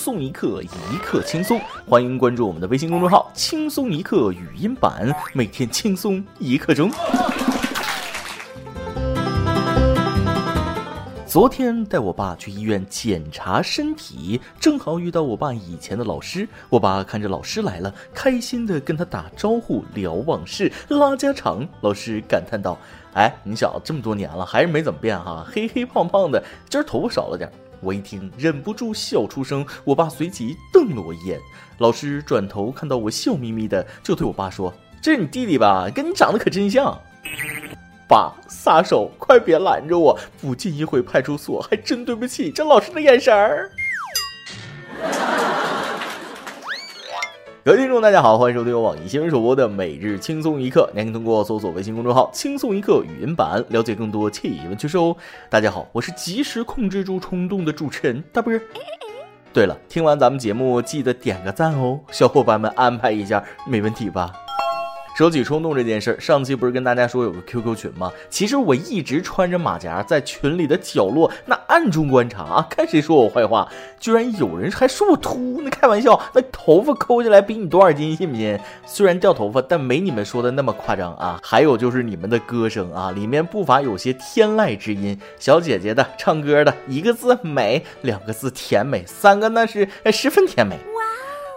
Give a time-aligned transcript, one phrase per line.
[0.00, 1.60] 松一刻，一刻轻松。
[1.86, 6.90] 欢迎关注我们的微信公众号“轻松一刻语音版”，每天轻松一刻钟。
[11.26, 16.48] 昨天带我爸去医院检查身体，正好遇到我爸以前的老师。
[16.70, 21.68] 我爸看着老师来了，开心的跟他打招呼，聊往事，拉家常。
[21.82, 22.78] 老师感叹道
[23.12, 29.66] ：“哎，你小子这么多年了，还是没怎么变哈，黑黑胖胖的，今儿头发少了点。”我一听，忍不住笑出声。
[29.84, 31.40] 我爸随即瞪了我一眼。
[31.78, 35.88] 老师转头看到我笑眯眯的，就对我爸说：“这是你弟弟吧？
[35.94, 37.00] 跟你长得可真像。”
[38.06, 39.10] 爸，撒手！
[39.18, 40.18] 快别拦着我！
[40.40, 43.70] 不进一回派出所，还真对不起这老师的眼神儿。
[47.70, 55.16] 各位听众，大家好，欢迎收听由网易新闻首播的《每日轻松一刻》，您可以通过搜索微信公众号“轻松一刻”语音版了解更多气温趣事哦。
[55.48, 58.60] 大家好，我是及时控制住冲动的主持人大不是。
[59.52, 64.32] 对了，听完咱们节目记得点个赞哦，小伙伴们安排一下，没问题吧？
[65.20, 68.10] 说起冲动这件事儿，上期不是跟大家说有个 QQ 群吗？
[68.30, 73.70] 其实我一直穿着马甲在群里的角落，那暗中观察啊，看谁说我坏话。
[73.98, 78.58] 居然有人还说我秃，那开玩笑，那头发抠下来比你多少斤，信不信？
[78.86, 81.38] 虽然掉头发，但没你们说的那么夸张啊。
[81.42, 90.78] 还有就是你们的歌声啊，里面不乏有些天籁之音，小姐姐的唱歌的，一个字美，两个字甜美，三个那是十分甜美。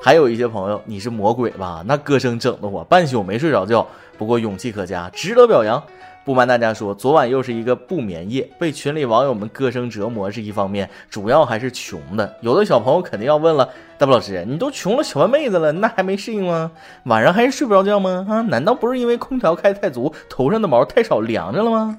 [0.04, 1.82] 还有一些朋友，你是魔鬼吧？
[1.86, 3.88] 那歌声整的我半宿没睡着觉。
[4.18, 5.82] 不过勇气可嘉，值得表扬。
[6.26, 12.36] 不瞒大家说，昨晚又是一个不眠夜，被群里网友们歌声折磨是一方面，主要还是穷的。
[12.42, 16.70] 有的小朋友肯定要问了，大布老师，你都穷了小半辈子了，那还没适应吗？
[17.06, 18.28] 晚上还是睡不着觉吗？
[18.30, 21.98] 啊，难道不是因为空调开太足，头上的毛太少凉着了吗？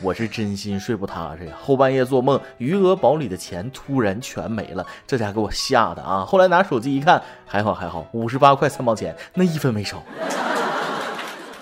[0.00, 6.24] 我是真心睡不踏实呀，后半夜做梦，余额宝里的钱突然全没了，这家给我吓的啊！
[6.24, 10.02] 后来拿手机一看，还好还好，五十八块三毛钱，那一分没少。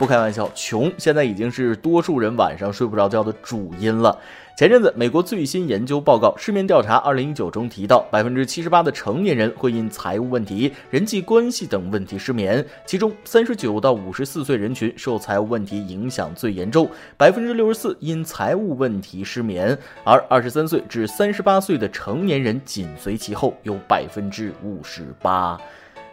[0.03, 4.19] 不开玩笑，穷现在已经是多数人晚上睡不着觉的主因了。
[4.59, 25.57] 前阵子，美国最新研究报告《失眠调查2019》中提到，百分之七十八的成年人会因财务问题、人际关系等问题失眠，其中三十九到五十四岁人群受财务问题影响最严重，百分之六十四因财务问题失眠，而二十三岁至三十八岁的成年人紧随其后，有百分之五十八。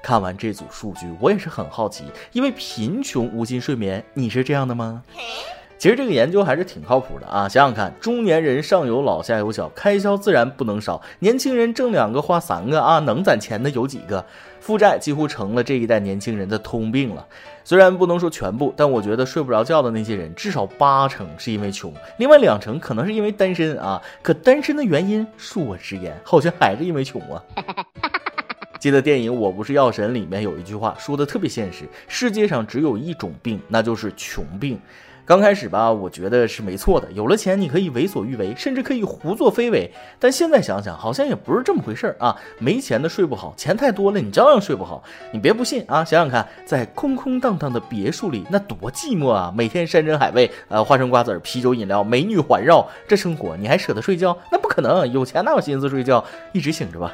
[0.01, 5.03] 看完这组数据，我也是很好奇，因为贫穷无心睡眠，你是这样的吗？
[5.77, 7.47] 其实这个研究还是挺靠谱的啊！
[7.47, 14.25] 想想看，中年人上有老下有小，开销自然不能少；年轻人挣两个花三个啊，能攒钱的有几个？
[14.59, 17.25] 负债几乎成了这一代年轻人的通病了。
[17.63, 24.01] 虽然不能说全部，但我觉得睡不着觉的那些人，至少八成是因为穷，另外两成可能是因为单身啊。
[24.21, 27.41] 可单身的原因，恕我直言，好像还是因为穷啊。
[28.79, 34.79] 记得电影《我不是药神》里面有一句话说的特别现实：世界上只有一种病，那就是穷病。
[35.25, 37.11] 刚开始吧，我觉得是没错的。
[37.11, 39.91] 有了钱，你可以为所欲为，甚至可以胡作非为。
[40.17, 42.35] 但现在想想，好像也不是这么回事儿啊！
[42.57, 45.03] 没钱的睡不好，钱太多了，你照样睡不好。
[45.31, 49.53] 你别不信啊，想想看，在空空荡荡的别墅里，那多寂寞啊！
[49.55, 54.35] 每天山珍海味，呃，花生瓜子、啤酒饮料，美女环绕，这生活你还舍得睡觉？
[54.51, 56.25] 那不可能，有钱哪有心思睡觉？
[56.53, 57.13] 一直醒着吧。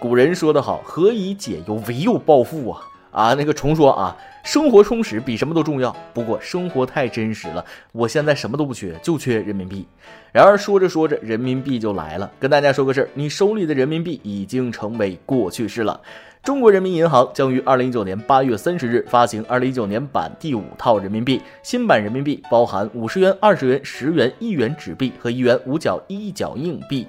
[0.00, 2.80] 古人说得好，何以解忧，唯有暴富啊！
[3.10, 5.94] 啊，那个重说啊，生活充实比什么都重要。
[6.14, 9.84] 不过生活太真实了，我现在什么都不缺，就缺人民币。
[10.30, 12.30] 然而说着说着，人民币就来了。
[12.38, 16.00] 跟大家说个事儿，你手里的人民币已经成为过去式了。
[16.44, 21.42] 中国人民银行将于二零一九年八月三十日发行二零一九年版第五套人民币。
[21.64, 27.04] 新版人民币包含五十元、二十元、十元、一元纸币和一元五角一角硬币。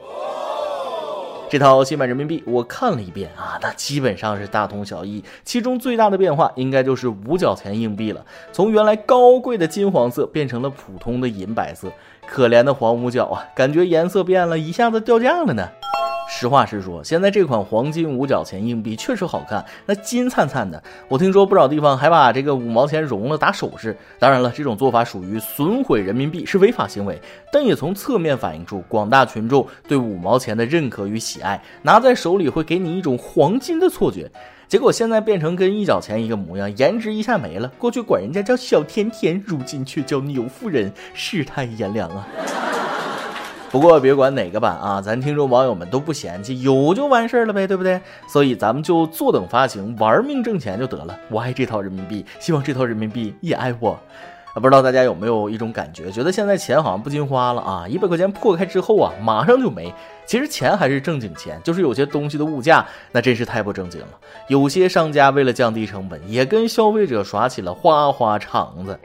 [1.50, 5.24] 这套新版人民币我看了一遍啊，那基本上是大同小异。
[5.44, 11.92] 其中最大的变化应该就是五角钱硬币了，从原来高贵的金黄色变成了普通的银白色。
[12.28, 15.68] 可怜的黄五角啊，感觉颜色变了，一下子掉价了呢。
[16.32, 20.82] 实话实说，现在这款黄金五角钱硬币确实好看，那金灿灿的。
[21.08, 23.98] 我听说不少地方还把这个五毛钱融了打首饰。
[24.20, 27.20] 当然了，这种做法属于损毁人民币，是违法行为。
[27.52, 34.32] 但也从侧面反映出广大群众对五毛钱的认可与喜爱，拿在手里会给你一种黄金的错觉。
[34.68, 37.68] 结果现在变成跟一角钱一个模样，颜值一下没了。
[37.80, 42.28] 过去管人家叫小甜甜，如今却叫牛夫人，世态炎凉啊！
[43.72, 48.02] 不过别管哪个版啊，咱听众网友们都不嫌弃，有就完事儿了呗，对不对？
[48.28, 51.16] 所以咱们就坐等发行，玩命挣钱就得了。
[51.30, 54.00] 我爱这套人民币，希望这套人民币也爱我。
[54.60, 57.86] 不知道大家有没有一种感觉，觉得现在钱好像不禁花了啊？
[57.88, 59.94] 一百块钱破开之后啊，马上就没。
[60.26, 64.08] 其实钱还是正经钱，就是有些东西的物价那真是太不正经了。
[64.48, 69.00] 有些商家为了降低成本，也跟消费者耍起了花花肠子。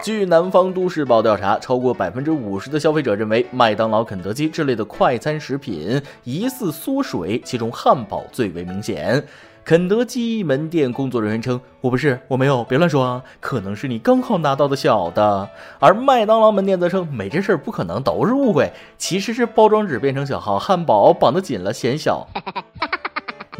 [0.00, 9.24] 据南方都市报调查，超过百分之五十的消费者认为麦当劳、肯德基之类的快餐食品疑似缩水，其中汉堡最为明显。
[9.68, 15.46] 肯德基门店工作人员称：“我不是，我没有，别乱说啊，可能是你刚好拿到的小的。”
[15.78, 22.26] 而麦当劳门店则称：“没这事儿，不可能，都是误会，其实是包装纸变成小号，汉堡绑得紧了，显小。”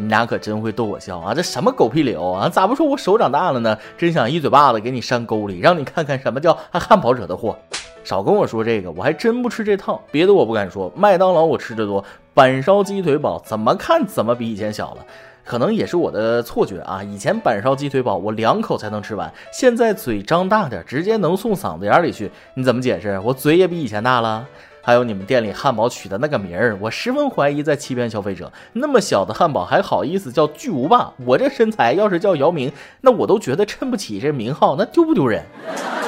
[0.01, 1.35] 你俩可真会逗我笑啊！
[1.35, 2.49] 这什么狗屁理由啊？
[2.49, 3.77] 咋不说我手长大了呢？
[3.95, 7.55] 真想一嘴巴子给你扇沟里，让你看看什么叫汉堡惹的祸。
[8.03, 10.01] 少跟我说这个，我还真不吃这套。
[10.09, 12.03] 别的我不敢说，麦当劳我吃的多，
[12.33, 15.05] 板烧鸡腿堡怎么看怎么比以前小了。
[15.43, 17.01] 可能也是我的错觉啊！
[17.03, 22.31] 以前板烧鸡腿堡我两口才能吃完，现在嘴张大点，直接能送嗓子眼里去。
[22.53, 23.19] 你怎么解释？
[23.23, 24.45] 我嘴也比以前大了。
[24.81, 28.51] 还有你们店里汉堡取的那个名儿，我十分怀疑在欺骗消费者。
[28.73, 31.11] 那么小的汉堡还好意思叫巨无霸？
[31.25, 32.71] 我这身材要是叫姚明，
[33.01, 35.43] 那我都觉得衬不起这名号，那丢不丢人？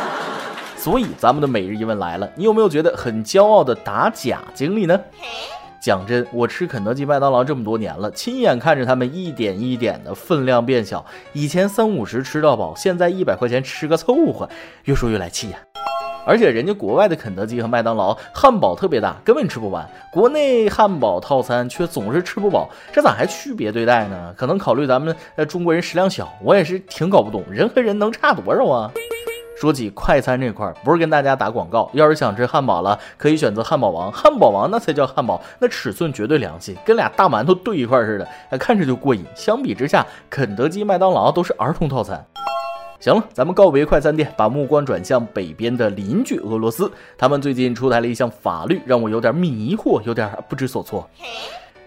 [0.77, 4.99] 所以咱们的每日一问来了，你有没有觉得很骄傲的打假经历呢？
[5.81, 11.03] 讲真，我吃肯德基、麦当劳这么多年了，亲眼看着他们一点一点的分量变小。
[11.33, 14.47] 以前三五十吃到饱，现在一百块钱吃个凑合，
[14.85, 15.57] 越说越来气呀！
[16.23, 19.83] 而且人家国外的肯德基和麦当劳汉堡特别大，根本吃不完；
[20.13, 24.31] 国内汉堡套餐却总是吃不饱，这咋还区别对待呢？
[24.37, 25.15] 可能考虑咱们
[25.49, 28.91] 中国人食量小，我也是挺搞不懂，人和人能差多少啊？
[29.61, 31.87] 说起快餐这块，不是跟大家打广告。
[31.93, 34.11] 要是想吃汉堡了，可以选择汉堡王。
[34.11, 39.23] 汉堡王那才叫汉堡，那尺寸绝对良心，跟俩大馒头对一块似的，看着就过瘾。
[39.35, 42.25] 相比之下，肯德基、麦当劳都是儿童套餐。
[42.99, 46.91] 行了，咱们告别快餐店，把目光转向北边的邻居俄罗斯。
[47.15, 51.07] 他们最近出台了一项法律，让我有点迷惑，有点不知所措。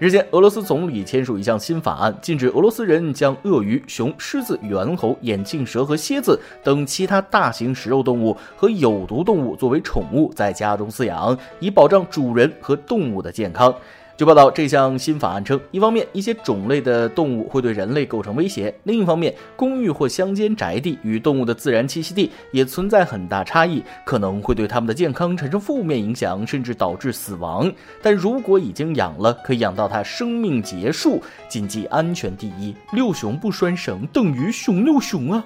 [0.01, 13.73] 日前，俄罗斯总理签署一项新法案，禁止俄罗斯人将鳄鱼、熊、狮子、猿猴、眼镜蛇和蝎子等其他大型食肉动物和有毒动物作为宠物在家中饲养，以保障主人和动物的健康。
[14.17, 27.69] 据报道，这项新法案称，一方面，一些种类的动物会对人类构成威胁；另一方面，公寓或乡间宅地与动物的自然栖息地也存在很大差异，可能会对它们的健康产生负面影响，甚至导致死亡。
[28.01, 31.21] 但如果已经养了，可以养到它生命结束。
[31.49, 35.45] 谨记安全第一，六熊不拴绳等于熊六熊啊！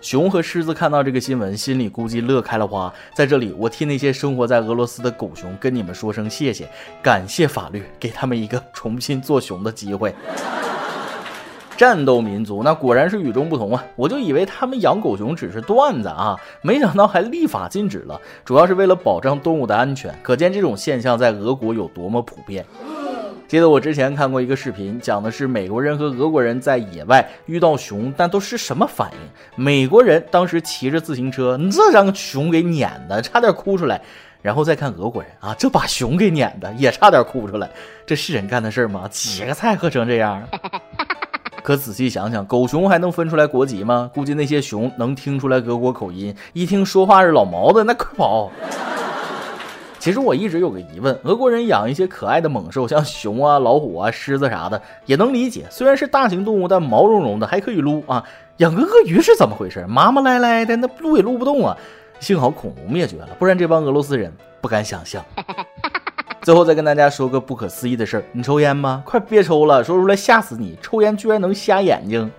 [0.00, 2.92] 熊和狮子看到这个新闻，心里估计乐开了花。
[3.14, 6.68] 在这里，我替那些生活在俄罗斯的狗熊跟你们说声谢谢，
[7.02, 10.14] 感谢法律给他们一个重新做熊的机会。
[11.76, 13.84] 战斗民族那果然是与众不同啊！
[13.94, 20.12] 我就以为他们养狗熊只是段子啊，没想到还立法禁止了，主要是为了保障动物的安全。
[20.22, 22.64] 可见这种现象在俄国有多么普遍。
[23.48, 29.18] 记得我之前看过一个视频，讲的是美国人和俄国人在野外遇到熊，但都是什么反应？
[29.56, 33.98] 美国人当时骑着自行车，这让熊给撵的，差点哭出来。
[34.42, 37.70] 然后再看俄国人啊，这把熊给撵的，也差点哭出来。
[38.06, 39.08] 这是人干的事吗？
[39.10, 40.46] 几个菜喝成这样？
[41.62, 44.10] 可仔细想想，狗熊还能分出来国籍吗？
[44.14, 48.52] 估计那些熊能听出来俄国口音，一听说话是老毛子，那快跑！
[49.98, 55.66] 其实我一直有个疑问，俄国人养一些可爱的猛兽，像熊啊、老虎啊、狮子啥的，也能理解。
[55.70, 58.24] 虽然是大型动物，但毛茸茸的，还可以撸啊。
[58.58, 59.84] 养个鳄鱼是怎么回事？
[59.88, 61.76] 麻麻赖赖的，那撸也撸不动啊。
[62.20, 65.24] 幸好恐龙灭绝了，不然这帮俄罗斯人不敢想象。
[66.42, 69.02] 最后再跟大家说个不可思议的事儿：你抽烟吗？
[69.04, 70.78] 快别抽了，说出来吓死你！
[70.80, 72.30] 抽烟居然能瞎眼睛。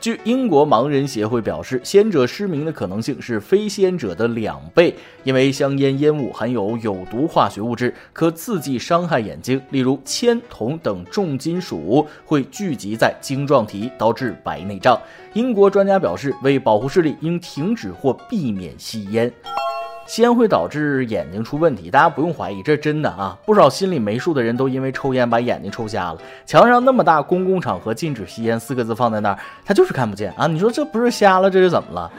[0.00, 14.98] 据英国盲人协会表示，先者失明的可能性是非先者的两倍，因为香烟烟雾含有有毒化学物质，可刺激伤害眼睛，例如铅、铜等重金属会聚集在晶状体，导致白内障。
[15.34, 19.30] 英国专家表示，为保护视力，应停止或避免吸烟。
[20.10, 23.38] 吸烟会导致眼睛出问题，大家不用怀疑，这是真的啊！
[23.46, 26.18] 不少心里没数的人都因为抽烟把眼睛抽瞎了。
[26.44, 30.48] 墙上那么大“公共场合禁止吸烟”四个字放在那儿，他就是看不见啊！
[30.48, 32.10] 你说这不是瞎了，这是怎么了？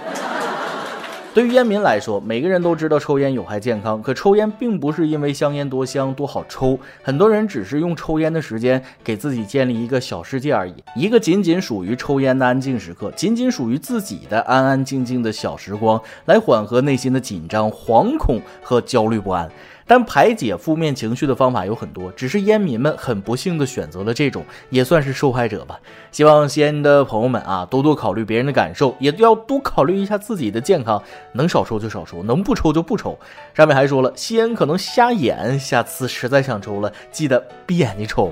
[1.33, 19.49] 对于烟民来说，每个人都知道抽烟有害健康，可抽烟并不是因为香烟多香多好抽，很多人只是用抽烟的时间给自己建立一个小世界而已，一个仅仅属于抽烟的安静时刻，仅仅属于自己的安安静静的小时光，来缓和内心的紧张、惶恐和焦虑不安。
[19.91, 25.77] 但排解负面情绪的方法有很多，只是烟民们很不幸的选择了这种，也算是受害者吧。
[26.13, 33.19] 希望吸烟的朋友们啊，多多考虑别人的感受，也要多考虑一下自己的健康，能少抽就少抽，能不抽就不抽。
[33.53, 38.31] 上面还说了，吸烟可能瞎眼，下次实在想抽了，记得闭眼睛抽。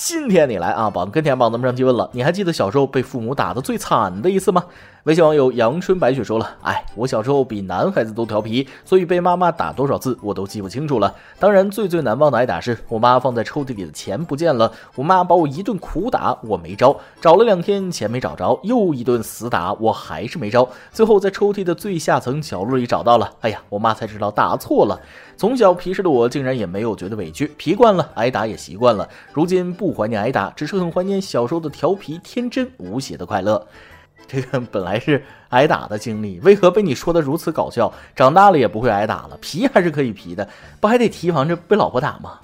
[0.00, 4.64] 今天你来啊，榜跟天榜咱们上去问了，你还记得小时候被父母打的最惨的一次吗？
[5.04, 11.12] 微信网友阳春白雪说了，哎，我小时候比男孩子都调皮，所以被妈妈打多少次我都记不清楚了。
[11.40, 25.00] 当然最最难忘的挨打是我妈放在抽屉里的钱不见了，我妈把我一顿苦打，我没招，找了两天钱没找着，又一顿死打，我还是没招，最后在抽屉的最下层角落里找到了，哎呀，我妈才知道打错了。
[25.36, 33.66] 从小皮实的我竟然也没有觉得委屈，皮惯了挨打也习惯了，如今不不怀念挨打，只是很怀念小时候的调皮、天真、无邪的快乐。
[34.28, 37.90] 这个本来是挨打的经历，为何被你说的如此搞笑？
[38.14, 40.46] 长大了也不会挨打了，皮还是可以皮的，
[40.78, 42.38] 不还得提防着被老婆打吗？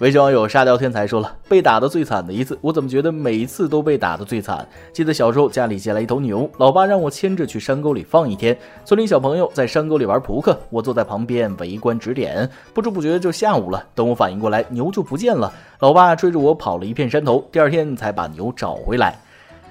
[0.00, 4.66] 微信网友沙雕天才说了，被打的最惨的一次，我怎么觉得每一次都被打的最惨？
[4.92, 13.84] 记得小时候家里借来一头牛，老爸让我牵着去山沟里放一天，村里小朋友在山沟里玩扑克，我坐在旁边围观指点，不知不觉就下午了。
[13.94, 19.16] 等我反应过来，牛就不见了，老爸追着我跑了一片山头，第二天才把牛找回来。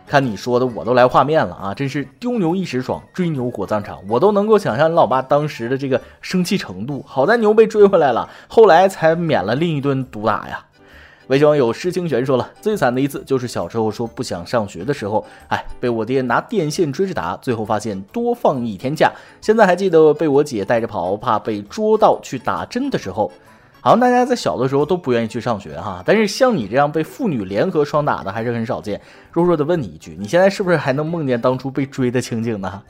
[0.05, 1.74] 看你说的，我都来画面了啊！
[1.74, 7.03] 真是丢牛一时爽，追牛火葬场，我都能够想象你老爸当时的这个生气程度。
[7.07, 10.65] 好在牛被追回来了，后来才免了另一顿毒打呀。
[11.27, 19.10] 微信网友施清玄说了，最惨的一次就是小时候说不想上学的时候，哎，被我爹拿电线追着打，最后发现多放一天假。
[19.39, 23.31] 现在还记得被我姐带着跑，怕被捉到去打针的时候。
[23.83, 28.99] 好像大家在小的时候都不愿意去上学哈，但是像你这样被父女联合双打的还是很少见。
[29.29, 32.81] 弱弱的问你一句，你现在是不是还能梦见当初被追的情景呢？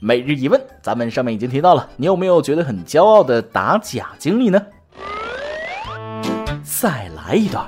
[0.00, 4.58] 每日一问，咱们上面已经提到了，你有没有觉得很骄傲的打假经历呢？
[6.64, 7.66] 再来一段。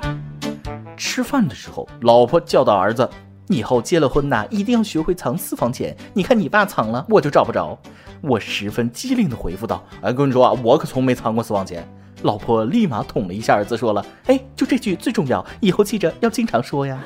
[0.97, 3.07] 吃饭的时候，老婆教导儿子，
[3.47, 5.95] 以后结了婚呐，一定要学会藏私房钱。
[6.15, 7.77] 你看你爸藏了，我就找不着。
[8.21, 11.87] 我十分机灵的回复道：“哎，跟你说啊，我可从没藏过私房钱。”
[12.23, 16.99] 老婆立马捅了一下儿子，说了：“哎，就这句最重要，以后记着要经常说呀。”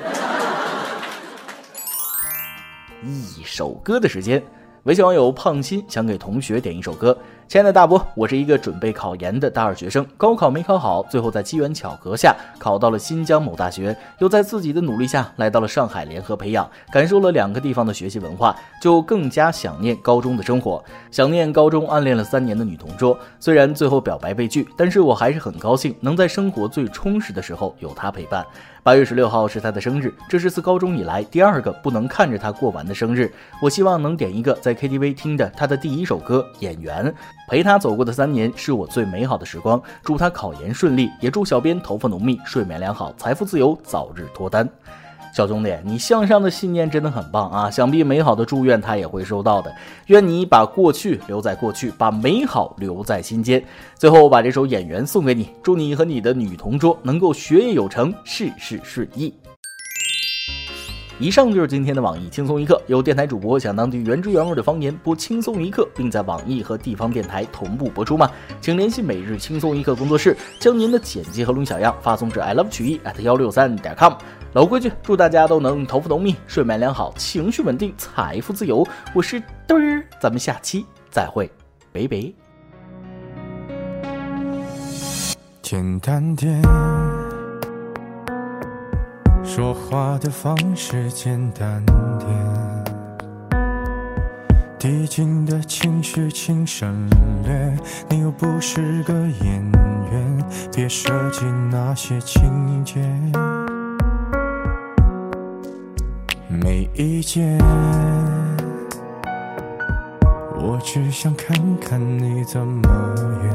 [3.02, 4.42] 一首歌的时间，
[4.84, 7.14] 微信网友胖心想给同学点一首歌。
[7.46, 23.18] 亲爱的大波，我是一个准备考研的大二学生，高考没考好，最后在机缘巧合下考到了新疆某大学，又在自己的努力下来到了上海联合培养，感受了两个地方的学习文化，就更加想念高中的生活，想念高中暗恋了三年的女同桌。
[23.38, 28.46] 虽然最后表白被拒，但是我还是很高兴能在生活最充实的时候有她陪伴。
[28.82, 33.30] 八月十六号是他的生日，这是自高中以来第二个不能看着他过完的生日。
[33.60, 37.04] 我希望能点一个在 KTV 听的他的第一首歌《演员》。
[37.46, 39.80] 陪他走过的三年是我最美好的时光。
[40.02, 44.66] 祝他考研顺利，也祝小编头发浓密、睡眠良好、财富自由、早日脱单。
[45.32, 47.70] 小兄弟，你向上的信念真的很棒啊！
[47.70, 49.72] 想必美好的祝愿他也会收到的。
[50.06, 53.62] 愿你把过去留在过去，把美好留在心间。
[53.96, 59.32] 最后，我把这首《演员》送给你，祝你和你的女同桌能够学业有成，事事顺意。
[61.20, 62.80] 以上就是今天的网易轻松一刻。
[62.86, 68.30] 有电台主播想当地原汁原味的方言播轻松一刻，并在网易和地方电台同步播出吗？
[68.60, 74.14] 请联系每日轻松一刻工作室，将您的简介和录音小样发送至 i love 曲艺 at 幺六三点 com。
[74.52, 78.84] 老规矩，祝大家都能头发浓密、睡眠良好、情绪稳定、财富自由。
[79.14, 81.48] 我是嘚儿，咱们下期再会，
[81.92, 82.32] 拜拜。
[85.62, 86.60] 简单点，
[89.44, 91.80] 说话的方式简单
[92.18, 92.28] 点，
[94.80, 97.08] 递进的情绪请省
[97.44, 97.78] 略。
[98.08, 99.70] 你又不是个演
[100.10, 103.00] 员，别设计那些情节。
[106.62, 107.58] 没意见，
[110.58, 112.88] 我只想看看你怎么
[113.42, 113.50] 演。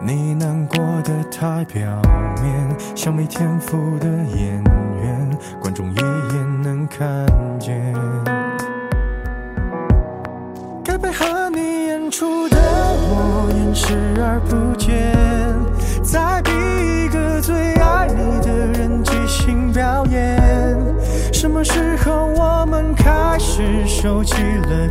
[0.00, 2.00] 你难过的太表
[2.42, 4.62] 面，像没天赋的演
[5.02, 7.26] 员，观众一眼能看
[7.60, 7.94] 见。
[10.82, 14.56] 该配合你演出的我，演视而不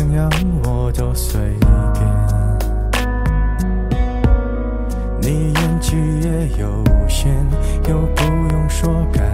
[0.00, 0.30] 怎样
[0.64, 1.38] 我都随
[1.92, 2.02] 便。
[5.20, 7.36] 你演技也有限，
[7.86, 9.29] 又不用说感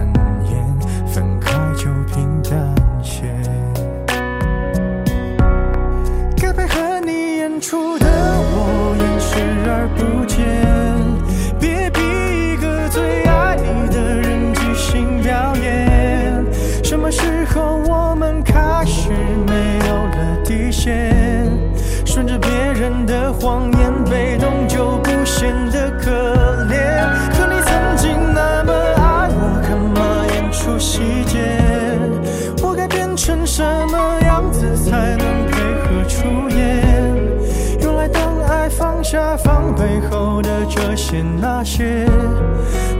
[39.09, 42.05] 下防备后的这些那些，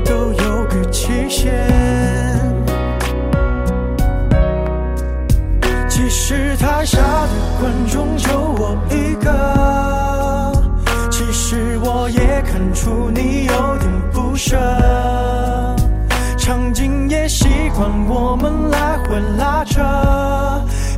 [0.05, 1.53] 都有个期限。
[5.89, 10.53] 其实台下的观众就我一个，
[11.11, 14.55] 其实我也看出你有点不舍，
[16.37, 19.83] 场景也习惯我们来回拉扯，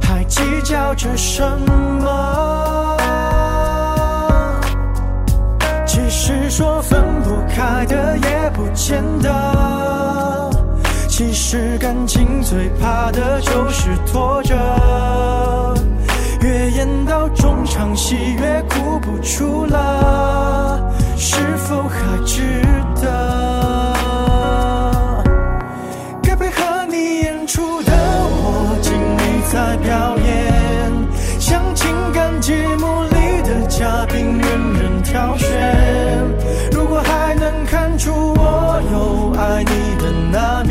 [0.04, 1.42] 还计较着什
[2.00, 2.49] 么？
[8.74, 10.50] 见的。
[11.08, 14.56] 其实感情最怕的就是拖着，
[16.42, 22.62] 越演到中场戏越哭不出了，是否还值
[23.02, 23.49] 得？
[40.32, 40.69] 你